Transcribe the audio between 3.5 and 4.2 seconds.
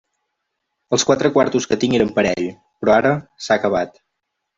acabat.